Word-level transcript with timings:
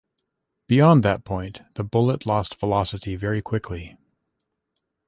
Beyond 0.65 1.03
that 1.03 1.23
point, 1.23 1.61
the 1.75 1.83
bullet 1.83 2.25
lost 2.25 2.59
velocity 2.59 3.15
very 3.15 3.39
quickly. 3.43 3.97